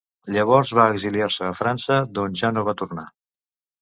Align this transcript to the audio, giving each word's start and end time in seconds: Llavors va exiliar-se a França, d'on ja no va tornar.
Llavors 0.35 0.71
va 0.77 0.85
exiliar-se 0.93 1.47
a 1.49 1.53
França, 1.61 1.99
d'on 2.17 2.41
ja 2.43 2.55
no 2.57 2.65
va 2.71 2.77
tornar. 2.81 3.07